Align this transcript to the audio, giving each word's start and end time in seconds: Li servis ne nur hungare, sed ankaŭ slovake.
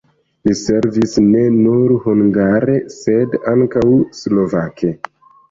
Li 0.47 0.53
servis 0.59 1.11
ne 1.25 1.43
nur 1.57 1.93
hungare, 2.07 2.79
sed 2.95 3.37
ankaŭ 3.53 3.85
slovake. 4.23 4.93